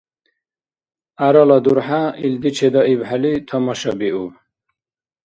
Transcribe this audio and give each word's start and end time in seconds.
ГӀярала 1.17 1.57
дурхӀя, 1.63 2.03
илди 2.25 2.51
чедаибхӀели, 2.57 3.33
тамашабиуб: 3.47 4.31